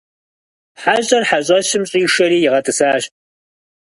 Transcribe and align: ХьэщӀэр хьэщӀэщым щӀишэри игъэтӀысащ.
ХьэщӀэр 0.81 1.23
хьэщӀэщым 1.29 1.83
щӀишэри 1.89 2.37
игъэтӀысащ. 2.45 3.03